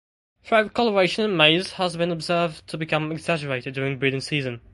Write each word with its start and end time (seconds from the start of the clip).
Throat 0.43 0.73
coloration 0.73 1.23
in 1.23 1.37
males 1.37 1.73
has 1.73 1.95
been 1.95 2.09
observed 2.11 2.65
to 2.69 2.75
become 2.75 3.11
exaggerated 3.11 3.75
during 3.75 3.99
breeding 3.99 4.19
season. 4.21 4.61